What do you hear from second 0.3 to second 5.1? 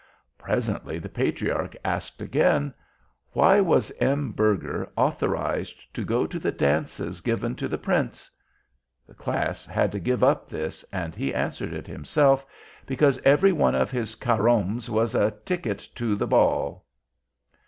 Presently the Patriarch asked again: "Why was M. Berger